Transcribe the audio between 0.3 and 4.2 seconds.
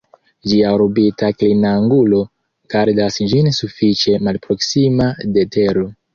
Ĝia orbita klinangulo gardas ĝin sufiĉe